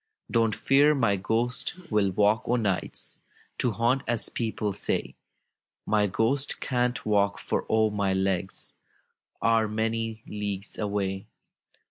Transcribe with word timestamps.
"Don't 0.31 0.55
fear 0.55 0.95
my 0.95 1.15
ghost 1.15 1.77
will 1.91 2.09
walk 2.09 2.45
o' 2.49 2.55
nights 2.55 3.21
To 3.59 3.71
haunt, 3.73 4.01
as 4.07 4.29
people 4.29 4.73
say; 4.73 5.13
My 5.85 6.07
ghost 6.07 6.59
can't 6.59 7.05
walk, 7.05 7.37
for, 7.37 7.67
oh! 7.69 7.91
my 7.91 8.11
legs 8.11 8.73
Are 9.43 9.67
many 9.67 10.23
leagues 10.25 10.75
away! 10.79 11.27